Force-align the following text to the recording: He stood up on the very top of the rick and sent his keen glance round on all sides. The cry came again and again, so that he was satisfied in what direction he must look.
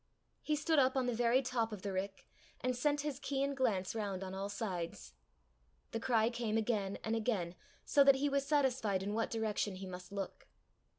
He 0.41 0.55
stood 0.55 0.79
up 0.79 0.97
on 0.97 1.05
the 1.05 1.13
very 1.13 1.43
top 1.43 1.71
of 1.71 1.83
the 1.83 1.93
rick 1.93 2.27
and 2.59 2.75
sent 2.75 3.01
his 3.01 3.19
keen 3.19 3.53
glance 3.53 3.93
round 3.93 4.23
on 4.23 4.33
all 4.33 4.49
sides. 4.49 5.13
The 5.91 5.99
cry 5.99 6.31
came 6.31 6.57
again 6.57 6.97
and 7.03 7.15
again, 7.15 7.53
so 7.85 8.03
that 8.05 8.15
he 8.15 8.27
was 8.27 8.43
satisfied 8.43 9.03
in 9.03 9.13
what 9.13 9.29
direction 9.29 9.75
he 9.75 9.85
must 9.85 10.11
look. 10.11 10.47